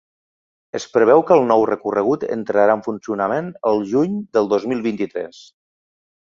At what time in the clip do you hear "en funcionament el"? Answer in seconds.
2.79-3.87